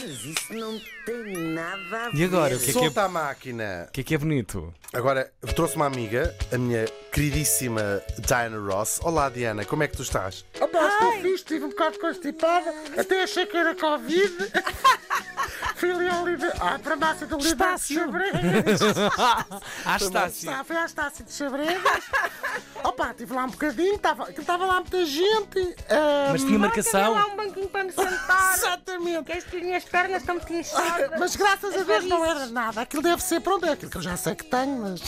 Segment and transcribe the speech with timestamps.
[0.00, 2.16] Mas isso não tem nada a ver.
[2.18, 3.86] E agora, o que é que é, Solta a máquina.
[3.88, 4.72] o que é, que é bonito?
[4.92, 9.00] Agora, trouxe uma amiga, a minha queridíssima Diana Ross.
[9.02, 10.44] Olá, Diana, como é que tu estás?
[10.60, 14.34] Opa, estou fixe, estive um bocado constipada, até achei que era Covid.
[16.60, 18.00] Ah, para a massa do livro de Estácio.
[18.00, 18.80] Xabregas.
[19.84, 20.48] Ah, está sim.
[20.48, 22.02] Ah, fui à Estácio de Xabregas.
[22.82, 25.76] Opa, estive lá um bocadinho, estava, estava lá muita gente.
[25.90, 27.12] ah, Mas tinha marcação.
[27.12, 28.54] lá um banquinho para me sentar.
[28.54, 29.24] Exatamente.
[29.24, 31.10] Que as minhas pernas estão muito inchadas.
[31.18, 32.80] Mas graças a As Deus não era nada.
[32.80, 35.00] Aquilo deve ser, pronto, é aquilo que eu já sei que tenho, mas.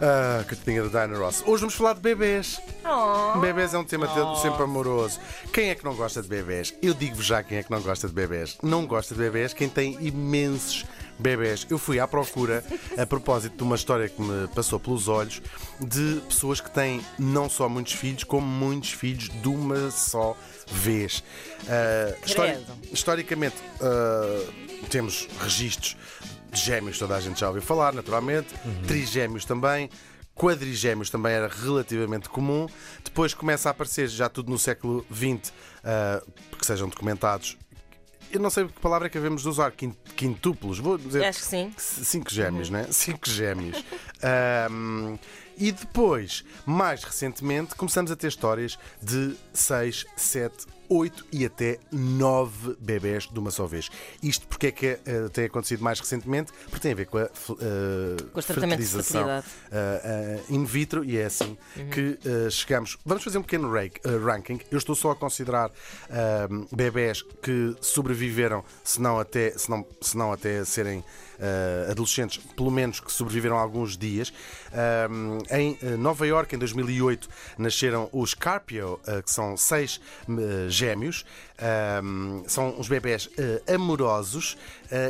[0.00, 1.42] Ah, coitadinha da Diana Ross.
[1.46, 2.60] Hoje vamos falar de bebês.
[2.84, 3.38] Oh.
[3.38, 5.18] Bebês é um tema te- sempre amoroso.
[5.52, 6.74] Quem é que não gosta de bebês?
[6.82, 8.56] Eu digo-vos já quem é que não gosta de bebês.
[8.62, 10.84] Não gosta de bebês quem tem imensos
[11.18, 11.64] bebês.
[11.70, 12.64] Eu fui à procura,
[12.98, 15.40] a propósito de uma história que me passou pelos olhos,
[15.80, 21.22] de pessoas que têm não só muitos filhos, como muitos filhos de uma só vez.
[21.68, 22.58] Ah, histori-
[22.92, 24.52] historicamente, ah,
[24.90, 25.96] temos registros
[26.52, 28.48] de gêmeos, toda a gente já ouviu falar, naturalmente,
[28.86, 29.88] trigêmeos também.
[30.36, 32.66] Quadrigêmeos também era relativamente comum.
[33.04, 35.52] Depois começa a aparecer, já tudo no século XX,
[35.84, 36.20] ah,
[36.58, 37.56] que sejam documentados.
[38.34, 41.24] Eu não sei que palavra é que havemos de usar, quin- quintúplos, vou dizer.
[41.24, 41.72] Acho que sim.
[41.78, 42.86] Cinco gêmeos, né?
[42.90, 43.82] Cinco gêmeos.
[44.22, 45.16] Ahm,
[45.56, 52.76] e depois, mais recentemente, começamos a ter histórias de 6, 7, 8 e até 9
[52.80, 53.90] bebés de uma só vez.
[54.22, 56.52] Isto porque é que eh, tem acontecido mais recentemente?
[56.64, 59.28] Porque tem a ver com a de fertilização
[59.70, 61.56] eh, in vitro e é assim
[61.92, 62.98] que eh, chegamos.
[63.04, 63.70] Vamos fazer um pequeno
[64.24, 64.60] ranking.
[64.70, 65.70] Eu estou só a considerar
[66.72, 71.04] bebés que sobreviveram, se não até, se não, se não até serem
[71.38, 74.32] eh, adolescentes, pelo menos que sobreviveram alguns dias.
[74.72, 77.28] Ahm, em eh, Nova York, em 2008,
[77.58, 81.24] nasceram os Carpio, eh, que são seis eh, gêmeos.
[81.58, 83.28] Ahm, são uns bebés
[83.72, 84.56] amorosos.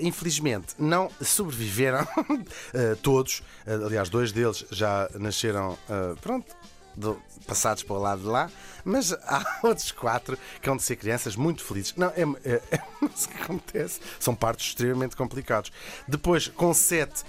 [0.00, 2.06] Infelizmente, não sobreviveram
[3.02, 3.42] todos.
[3.66, 5.76] Aliás, dois deles já nasceram,
[6.20, 6.54] pronto,
[6.94, 8.50] do- passados para o lado de lá,
[8.84, 11.94] mas há outros quatro que vão de ser crianças muito felizes.
[11.96, 12.82] Não, é, é, é
[13.12, 14.00] isso que acontece.
[14.20, 15.72] São partos extremamente complicados.
[16.06, 17.24] Depois, com sete,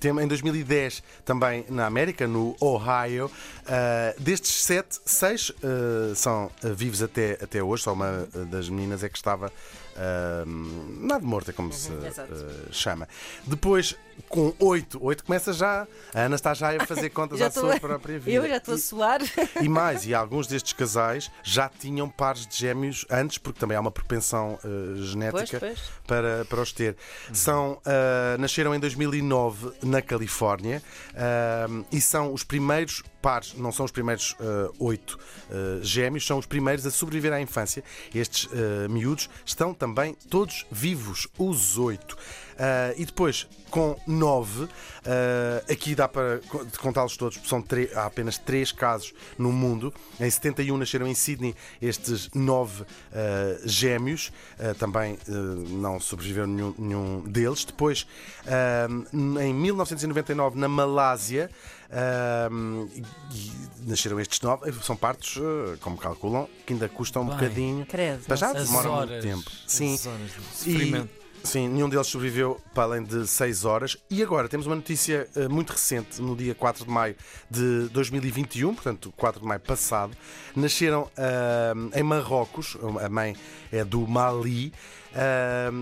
[0.00, 3.30] tem, em 2010, também na América, no Ohio,
[3.66, 7.82] ah, destes sete, seis ah, são ah, vivos até, até hoje.
[7.82, 9.52] Só uma das meninas é que estava.
[9.96, 13.08] ahm, nada morta, como se ah, chama.
[13.46, 13.94] Depois,
[14.28, 15.86] com oito, oito começa já.
[16.14, 18.30] A Ana está já a fazer contas à sua a- própria vida.
[18.36, 19.20] Eu já estou a E- suar.
[19.60, 23.80] e mais, e alguns destes casais já tinham pares de gêmeos antes, porque também há
[23.80, 24.68] uma propensão eh,
[25.02, 25.80] genética Pois, pois.
[26.06, 26.96] Para, para os ter.
[27.32, 30.82] São, ah, nasceram em 2009 na Califórnia
[31.14, 34.36] ah, e são os primeiros pares, não são os primeiros
[34.78, 35.18] oito
[35.82, 37.82] gêmeos, são os primeiros a sobreviver à infância.
[38.14, 38.48] Estes
[38.88, 42.16] miúdos estão também todos vivos, os oito.
[42.58, 44.68] Ah, e depois, com nove,
[45.06, 46.40] ah, aqui dá para
[46.78, 47.64] contá-los todos, porque são
[47.94, 49.94] há apenas três casos no mundo.
[50.18, 54.32] Em 71 nasceram em Sydney estes nove ah, gêmeos,
[54.78, 55.18] também
[55.68, 57.64] não sobreviveu nenhum, nenhum deles.
[57.64, 58.06] Depois,
[59.12, 61.50] em 1999, na Malásia,
[63.86, 64.72] nasceram estes nove.
[64.82, 65.38] São partos,
[65.80, 67.86] como calculam, que ainda custam um Bem, bocadinho.
[67.86, 69.50] credo, Mas já horas, muito tempo.
[69.66, 69.96] Sim.
[70.64, 71.17] de E.
[71.42, 73.96] sim, nenhum deles sobreviveu para além de 6 horas.
[74.10, 77.16] E agora temos uma notícia eh, muito recente, no dia 4 de maio
[77.50, 80.16] de 2021, portanto, 4 de maio passado.
[80.54, 83.36] Nasceram ah, em Marrocos, a mãe
[83.72, 84.72] é do Mali,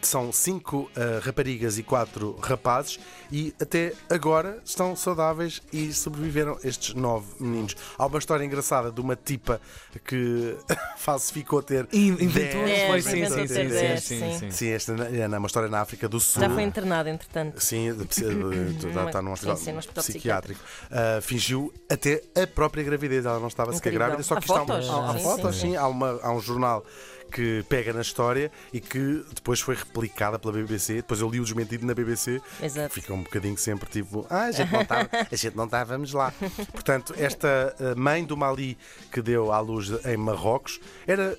[0.00, 0.90] que são 5
[1.22, 2.98] raparigas e 4 rapazes,
[3.30, 7.76] e até agora estão saudáveis e sobreviveram estes 9 meninos.
[7.98, 9.60] Há uma história engraçada de uma tipa
[10.06, 10.56] que
[10.96, 11.86] falsificou ter.
[11.92, 14.50] In- Inventou, foi, É, sim, sim, ter sim, sim, sim.
[14.50, 14.94] sim, esta
[15.38, 16.42] é uma história na África do Sul.
[16.42, 17.60] Já foi internado, entretanto.
[17.60, 20.60] Sim, de- de- de- está está num hospital Sim, sim, num hospital psiquiátrico.
[20.90, 23.24] Ah, fingiu até a própria gravidez.
[23.24, 24.88] Ela não estava sequer grávida, só Há que está fotos?
[24.90, 25.76] há, há fotos, sim.
[25.76, 26.84] Há, uma- há um jornal
[27.30, 30.94] que pega na história e que depois foi replicada pela BBC.
[30.96, 32.40] Depois eu li o desmentido na BBC.
[32.62, 32.94] Exato.
[32.94, 36.32] Fica um bocadinho sempre tipo, ah, a gente não estava, a gente não estávamos lá.
[36.72, 38.78] Portanto, esta ah, mãe do Mali
[39.12, 41.36] que deu à luz em Marrocos era,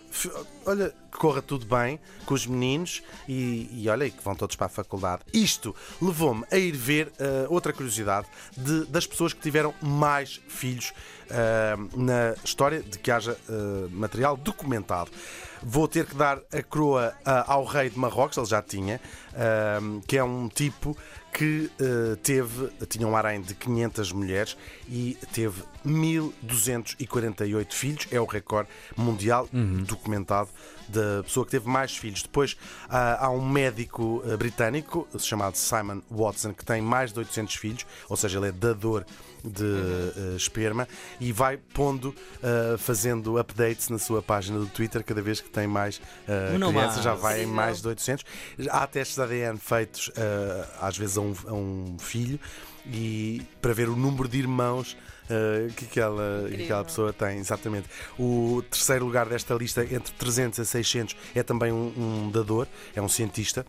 [0.65, 4.67] olha, que corra tudo bem com os meninos e, e olha que vão todos para
[4.67, 5.21] a faculdade.
[5.33, 10.93] Isto levou-me a ir ver ah, outra curiosidade de- das pessoas que tiveram mais filhos
[11.31, 15.09] ah, na história de que haja ah, material documentado.
[15.61, 17.13] Vou ter que dar a coroa
[17.45, 19.01] ao rei de Marrocos, ele já tinha,
[20.07, 20.95] que é um tipo
[21.33, 28.07] que eh, teve, tinha um harém de 500 mulheres e teve 1248 filhos.
[28.11, 29.47] É o recorde mundial
[29.87, 30.49] documentado
[30.87, 32.23] da pessoa que teve mais filhos.
[32.23, 32.57] Depois
[32.89, 37.85] ah, há um médico eh, britânico chamado Simon Watson que tem mais de 800 filhos,
[38.09, 39.05] ou seja, ele é dador
[39.43, 40.87] de eh, esperma
[41.19, 42.13] e vai pondo,
[42.77, 47.43] fazendo updates na sua página do Twitter cada vez que tem mais crianças, já vai
[47.43, 48.25] em mais de 800.
[48.69, 50.11] Há testes de ADN feitos
[50.81, 52.39] às vezes a um, a um filho
[52.85, 54.97] e para ver o número de irmãos
[55.29, 57.87] eh, que, aquela, que aquela pessoa tem, exatamente.
[58.17, 63.01] O terceiro lugar desta lista, entre 300 a 600, é também um, um dador, é
[63.01, 63.63] um cientista.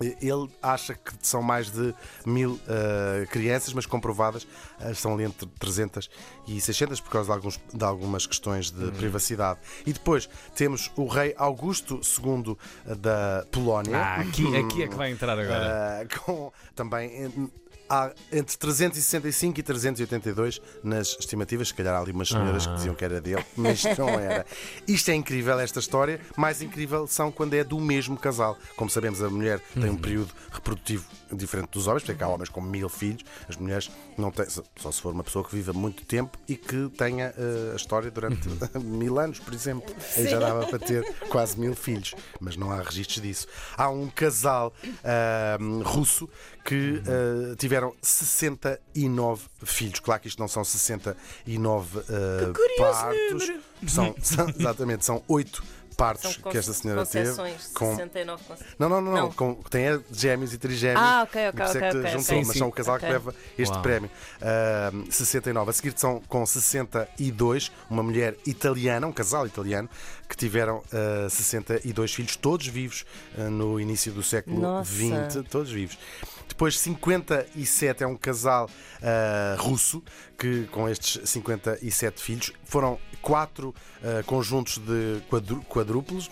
[0.00, 1.94] Ele acha que são mais de
[2.24, 4.46] mil eh, crianças, mas comprovadas
[4.80, 6.08] eh, estão ali entre 300
[6.48, 9.60] e 600 por causa de, alguns, de algumas questões de privacidade.
[9.84, 12.56] E depois temos o rei Augusto II
[12.96, 13.98] da Polónia.
[13.98, 16.04] Ah, aqui, aqui é que vai entrar agora.
[16.04, 17.50] Uh, com também
[17.90, 21.68] há entre 365 e 382 nas estimativas.
[21.68, 24.46] Se calhar há ali umas senhoras que diziam que era dele, mas não era.
[24.86, 26.20] Isto é incrível, esta história.
[26.36, 28.56] Mais incrível são quando é do mesmo casal.
[28.76, 32.60] Como sabemos, a mulher tem um período reprodutivo diferente dos homens, porque há homens com
[32.60, 34.46] mil filhos, as mulheres não têm,
[34.76, 38.10] só se for uma pessoa que viva muito tempo e que tenha uh, a história
[38.10, 38.48] durante
[38.78, 39.94] mil anos, por exemplo.
[40.16, 43.46] Aí já dava para ter quase mil filhos, mas não há registros disso.
[43.76, 44.72] Há um casal
[45.04, 46.28] ahm, russo
[46.64, 50.00] que ah, tiveram 69 filhos.
[50.00, 53.52] Claro que isto não são 69 ah, partos.
[53.86, 55.62] São, são- exatamente, são 8
[56.00, 57.28] partos São que esta senhora teve.
[57.74, 58.74] Com, 69 concessões.
[58.78, 59.32] não, não, não, não.
[59.32, 61.00] Com, tem é gêmeos e trigêmeos.
[61.02, 62.12] Ah, ok, ok, é ok, que ok, juntou, ok.
[62.12, 62.62] mas Sim, são sim.
[62.62, 63.06] o casal Ok.
[63.06, 63.82] que leva este Uau.
[63.82, 64.10] prémio.
[64.40, 65.70] Ah, 69.
[65.70, 69.90] A seguir são com 62, uma mulher italiana, um casal italiano,
[70.26, 73.04] que tiveram ah, 62 filhos, todos vivos
[73.36, 74.90] ah, no início do século Nossa.
[74.90, 75.98] XX, todos vivos.
[76.50, 78.68] Depois 57 é um casal
[79.00, 80.02] ah, russo
[80.36, 86.28] que com estes 57 filhos foram quatro ah, conjuntos de quadru- quadrúplos,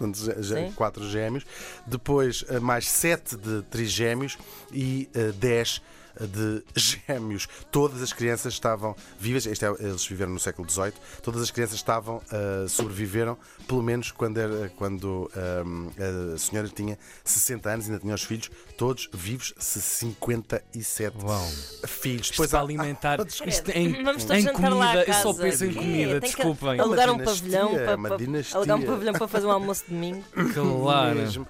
[0.74, 1.44] quatro gêmeos,
[1.86, 4.36] depois ah, mais sete de trigêmeos
[4.72, 5.80] e 10
[6.26, 7.46] de gêmeos.
[7.70, 10.92] Todas as crianças estavam vivas, este é- eles viveram no século XVIII,
[11.22, 13.36] todas as crianças estavam, ah, sobreviveram,
[13.66, 18.50] pelo menos quando, era, quando ah, a senhora tinha 60 anos, ainda tinha os filhos,
[18.76, 21.46] todos vivos, 57 Uau.
[21.86, 22.30] filhos.
[22.30, 23.20] Depois para há- alimentar.
[23.22, 23.24] ah.
[23.46, 25.78] Isto em, em jantar lá comida, eu só penso em Quê?
[25.78, 26.80] comida, que desculpem.
[26.80, 28.16] Alugar um pavilhão é para, para-
[28.54, 30.24] alugar um pavilhão para fazer um almoço de domingo.
[30.54, 31.14] Claro.
[31.16, 31.46] mesmo.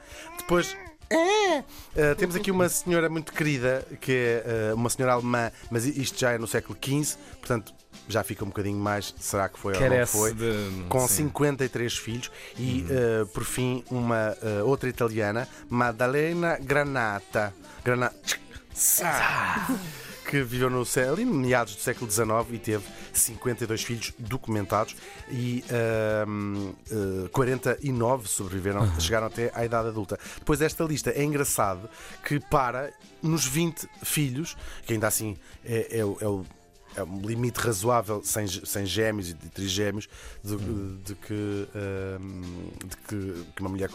[1.08, 1.64] Depois.
[1.96, 6.18] ah, temos aqui uma senhora muito querida, que é ah, uma senhora alemã, mas isto
[6.18, 7.74] já é no século XV, portanto
[8.08, 9.14] já fica um bocadinho mais.
[9.18, 10.32] Será que foi ou não Carece foi?
[10.34, 10.84] de.
[10.88, 11.24] Com sim.
[11.24, 17.54] 53 filhos e, ah, por fim, uma outra italiana, Maddalena Granata.
[17.84, 18.16] Granata.
[20.28, 24.94] Que viveu no, ali no meados do século XIX e teve 52 filhos documentados
[25.30, 30.18] e ahm, eh, 49 sobreviveram, chegaram até à idade adulta.
[30.38, 31.88] Depois desta lista é engraçado
[32.24, 32.92] que para
[33.22, 36.44] nos 20 filhos, que ainda assim é, é é o
[36.96, 40.08] é um limite razoável sem, sem gêmeos e de trigêmeos
[40.42, 40.56] de,
[41.04, 42.42] de que, ahm,
[42.84, 43.88] de que, que uma mulher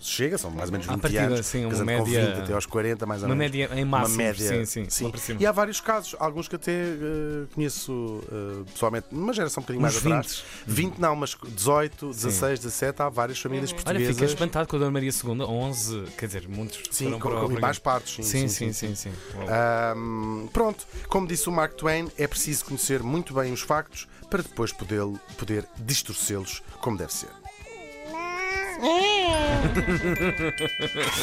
[0.00, 2.52] chega, são mais ou menos À 20 partida, anos, sim, uma média- com 20 até
[2.54, 3.52] aos 40, mais ou Uma menos.
[3.56, 4.16] média em Uma máximo.
[4.18, 5.12] média, sim, sim.
[5.16, 5.36] sim.
[5.38, 9.82] E há vários casos, alguns que até eh, conheço eh, pessoalmente, numa geração um bocadinho
[9.82, 10.44] mais Uns atrás.
[10.66, 10.74] 20.
[10.76, 14.14] 20 não, mas 18, 16, 17, há várias famílias Olha, portuguesas.
[14.14, 16.82] fiquei espantado com a Dona Maria II, 11, quer dizer, muitos.
[16.90, 18.26] Sim, com, para com mais partes.
[18.26, 18.94] Sim, sim, sim.
[18.94, 19.12] sim.
[19.48, 24.42] Ahm, pronto, como disse o Mark Twain, é preciso conhecer muito bem os factos para
[24.42, 25.02] depois poder,
[25.36, 27.28] poder distorcê-los como deve ser.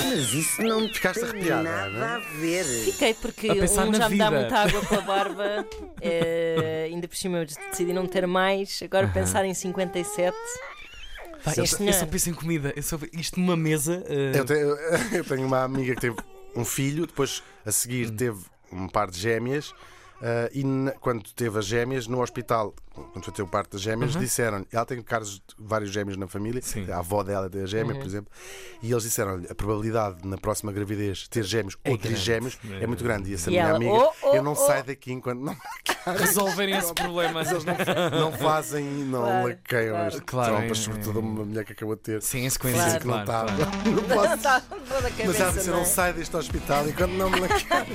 [0.07, 2.09] Mas isso não Ficaste tem arrepiada, nada não é?
[2.15, 2.63] a ver.
[2.65, 4.41] Fiquei porque A pensar um na já me dá vida.
[4.41, 5.67] muita água pela barba,
[6.01, 8.79] eh, ainda por cima eu decidi não ter mais.
[8.83, 10.35] Agora pensar em 57.
[11.43, 11.93] Pá, Sim, isto- eu senhor.
[11.93, 12.73] só penso em comida.
[12.75, 14.03] Eu só, isto numa mesa.
[14.07, 14.69] eh, Eu tenho,
[15.13, 16.15] eu tenho uma amiga que teve
[16.55, 18.15] um filho, depois a seguir Hum.
[18.15, 18.39] teve
[18.71, 19.73] um par de gêmeas.
[20.21, 22.73] Ah, e na- quando teve as gêmeas no hospital,
[23.13, 26.27] quando foi ter o parto das gêmeas, disseram ela tem casos de vários gêmeos na
[26.27, 26.89] família, Sim.
[26.91, 28.31] a avó dela tem a gêmea, por exemplo,
[28.83, 33.03] e eles disseram a probabilidade na próxima gravidez ter gêmeos É ou trigêmeos é muito
[33.03, 33.31] grande.
[33.31, 34.55] E essa E minha ela, amiga, oh, oh, eu não oh.
[34.55, 35.55] saio daqui enquanto não,
[36.17, 37.33] resolverem esse problema.
[37.33, 37.75] mas eles não,
[38.19, 40.07] não fazem e não Claro, laqueiam claro.
[40.15, 42.21] as Claro, trompas, é- sobretudo uma mulher que acabou de ter.
[42.21, 42.99] Sim, em sequência.
[42.99, 42.99] Claro.
[42.99, 43.51] que não claro.
[43.85, 45.85] Não posso Está toda a mas cabeça, ela disse: não não é?
[45.85, 47.85] sai deste hospital enquanto não me laqueiam.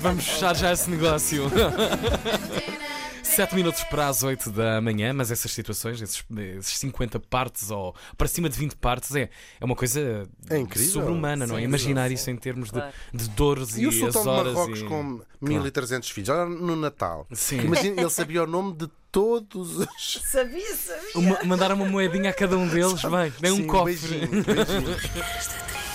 [0.00, 1.44] Vamos fechar já esse negócio.
[3.22, 6.24] 7 minutos para as 8 da manhã, mas essas situações, esses,
[6.58, 10.90] esses 50 partes ou para cima de 20 partes, é, é uma coisa É incrível.
[10.92, 11.62] sobre-humana, não é?
[11.62, 12.80] Imaginar isso em termos de,
[13.14, 14.54] de dores E e, o as Sultão de horas.
[14.54, 14.84] Marrocos e...
[14.84, 16.28] com 1300 filhos?
[16.30, 17.26] Olha no Natal.
[17.32, 17.60] Sim.
[17.60, 20.20] Imagina, ele sabia o nome de todos os.
[20.24, 21.10] Sabia, sabia.
[21.14, 23.94] Uma, mandar uma moedinha a cada um deles, bem, nem um cofre.
[23.94, 24.96] beijinho, beijinho.